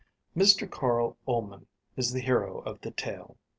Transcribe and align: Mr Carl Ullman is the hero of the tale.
Mr 0.35 0.67
Carl 0.67 1.15
Ullman 1.27 1.67
is 1.95 2.11
the 2.11 2.21
hero 2.21 2.61
of 2.61 2.81
the 2.81 2.89
tale. 2.89 3.37